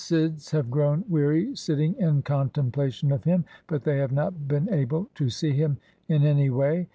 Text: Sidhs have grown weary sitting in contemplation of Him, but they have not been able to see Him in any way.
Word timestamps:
Sidhs 0.01 0.49
have 0.49 0.71
grown 0.71 1.05
weary 1.07 1.55
sitting 1.55 1.93
in 1.97 2.23
contemplation 2.23 3.11
of 3.11 3.23
Him, 3.23 3.45
but 3.67 3.83
they 3.83 3.97
have 3.99 4.11
not 4.11 4.47
been 4.47 4.67
able 4.73 5.07
to 5.13 5.29
see 5.29 5.51
Him 5.51 5.77
in 6.07 6.23
any 6.23 6.49
way. 6.49 6.87